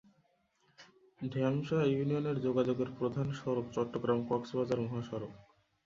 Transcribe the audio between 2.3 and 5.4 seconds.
যোগাযোগের প্রধান সড়ক চট্টগ্রাম-কক্সবাজার মহাসড়ক।